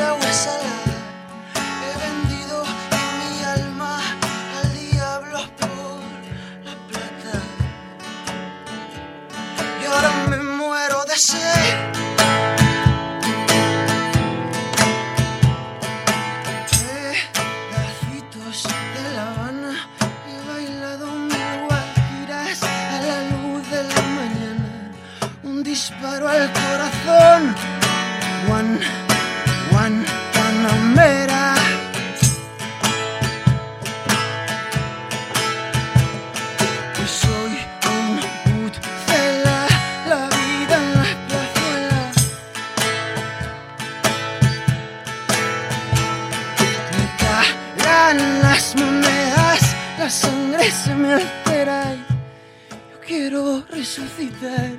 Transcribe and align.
He 0.00 1.92
vendido 2.06 2.62
mi 3.18 3.42
alma 3.42 3.98
al 4.58 4.72
diablo 4.72 5.40
por 5.58 5.98
la 6.64 6.74
plata. 6.88 7.34
Y 9.82 9.84
ahora 9.86 10.10
me 10.28 10.36
muero 10.36 11.04
de 11.04 11.16
seritos 11.16 11.78
de 18.94 19.04
la 19.16 19.22
habana. 19.30 19.72
Y 20.30 20.34
bailado 20.48 21.06
mi 21.06 21.42
guajiras 21.66 22.62
a 22.62 23.00
la 23.02 23.18
luz 23.32 23.62
de 23.68 23.82
la 23.82 24.02
mañana, 24.18 24.92
un 25.42 25.64
disparo 25.64 26.28
al 26.28 26.52
corazón, 26.52 27.40
manera 50.96 51.94
y 51.94 51.98
yo 52.90 53.00
quiero 53.06 53.62
resucitar. 53.70 54.70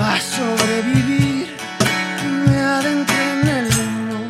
Va 0.00 0.14
a 0.14 0.20
sobrevivir, 0.20 1.48
me 2.46 2.58
adentré 2.60 3.30
en 3.32 3.48
el 3.48 3.66
humo 3.66 4.20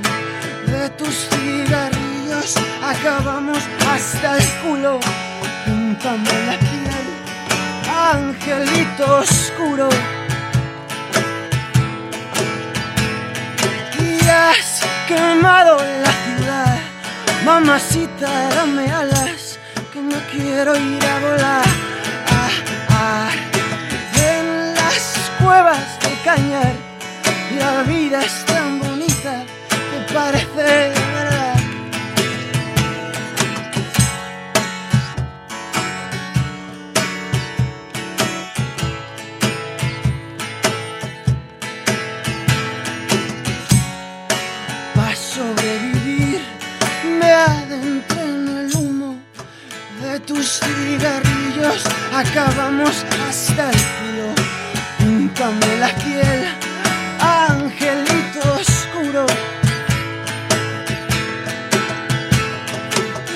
de 0.73 0.89
tus 0.91 1.29
cigarrillos, 1.29 2.55
acabamos 2.83 3.59
hasta 3.91 4.39
el 4.39 4.49
culo, 4.63 5.01
pintando 5.67 6.31
la 6.47 6.59
piel, 6.59 7.07
angelito 7.89 9.19
oscuro. 9.19 9.89
Quemado 15.07 15.77
la 15.77 16.13
ciudad, 16.25 16.79
mamacita, 17.45 18.49
dame 18.55 18.91
alas, 18.91 19.59
que 19.93 20.01
no 20.01 20.17
quiero 20.33 20.77
ir 20.77 21.05
a 21.05 21.19
volar. 21.19 21.65
Ah, 22.31 22.51
ah. 22.91 23.31
En 24.17 24.75
las 24.75 25.31
cuevas 25.43 26.01
de 26.01 26.13
cañar, 26.25 26.73
la 27.59 27.83
vida 27.83 28.23
es 28.23 28.45
tan 28.47 28.81
bonita 28.81 29.45
que 29.69 30.15
parece 30.15 30.93
tus 50.27 50.61
cigarrillos. 50.61 51.85
Acabamos 52.13 53.05
hasta 53.29 53.71
el 53.71 53.77
culo, 53.77 54.35
píntame 54.99 55.77
la 55.79 55.89
piel, 55.97 56.49
angelito 57.21 58.41
oscuro. 58.61 59.27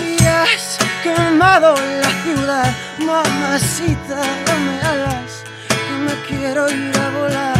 Y 0.06 0.24
has 0.24 0.78
quemado 1.02 1.74
la 1.74 2.10
ciudad, 2.22 2.76
mamacita, 2.98 4.20
dame 4.46 4.80
alas, 4.82 5.44
que 5.68 5.94
me 6.06 6.14
quiero 6.28 6.70
ir 6.70 6.96
a 6.96 7.10
volar. 7.18 7.58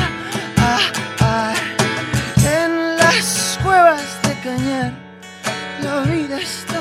Ah, 0.58 0.80
ah. 1.20 1.54
En 2.44 2.96
las 2.96 3.58
cuevas 3.62 4.02
de 4.22 4.34
cañar, 4.40 4.92
la 5.82 6.00
vida 6.02 6.38
está 6.40 6.77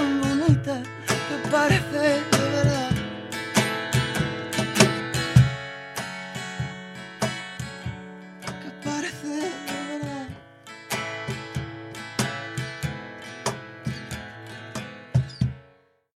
Bye. 11.28 11.57